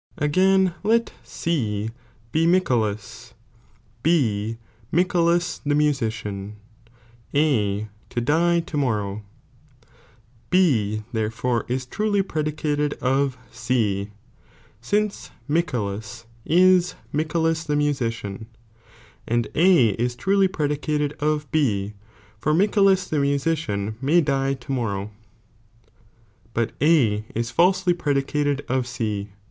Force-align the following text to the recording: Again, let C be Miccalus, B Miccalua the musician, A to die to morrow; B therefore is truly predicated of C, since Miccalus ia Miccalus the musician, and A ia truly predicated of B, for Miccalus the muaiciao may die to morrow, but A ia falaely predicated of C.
Again, 0.17 0.73
let 0.81 1.11
C 1.21 1.91
be 2.31 2.47
Miccalus, 2.47 3.33
B 4.01 4.57
Miccalua 4.91 5.61
the 5.63 5.75
musician, 5.75 6.55
A 7.35 7.87
to 8.09 8.19
die 8.19 8.61
to 8.61 8.77
morrow; 8.77 9.21
B 10.49 11.03
therefore 11.13 11.65
is 11.67 11.85
truly 11.85 12.23
predicated 12.23 12.95
of 12.95 13.37
C, 13.51 14.09
since 14.81 15.29
Miccalus 15.47 16.25
ia 16.49 16.81
Miccalus 17.13 17.63
the 17.65 17.75
musician, 17.75 18.47
and 19.27 19.49
A 19.53 19.95
ia 20.01 20.09
truly 20.09 20.47
predicated 20.47 21.13
of 21.19 21.45
B, 21.51 21.93
for 22.39 22.55
Miccalus 22.55 23.07
the 23.07 23.17
muaiciao 23.17 23.93
may 24.01 24.19
die 24.19 24.55
to 24.55 24.71
morrow, 24.71 25.11
but 26.55 26.71
A 26.81 27.17
ia 27.35 27.43
falaely 27.43 27.95
predicated 27.95 28.65
of 28.67 28.87
C. 28.87 29.29